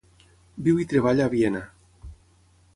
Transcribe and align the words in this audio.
Viu 0.67 0.79
i 0.85 0.87
treballa 0.95 1.29
a 1.29 1.33
Viena. 1.35 1.63